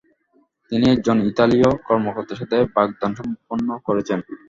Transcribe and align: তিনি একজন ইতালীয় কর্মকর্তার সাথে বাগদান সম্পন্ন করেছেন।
তিনি 0.71 0.85
একজন 0.89 1.17
ইতালীয় 1.29 1.69
কর্মকর্তার 1.87 2.39
সাথে 2.41 2.57
বাগদান 2.75 3.11
সম্পন্ন 3.19 3.67
করেছেন। 3.87 4.19